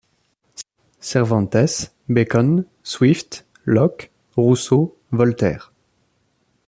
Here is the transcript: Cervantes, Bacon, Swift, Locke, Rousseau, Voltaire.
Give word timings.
Cervantes, 0.99 1.91
Bacon, 2.09 2.65
Swift, 2.83 3.43
Locke, 3.65 4.09
Rousseau, 4.35 4.97
Voltaire. 5.11 5.71